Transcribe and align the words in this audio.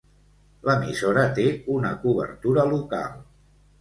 L'emissora 0.69 1.27
té 1.39 1.45
una 1.75 1.91
cobertura 2.07 2.65
local. 2.73 3.13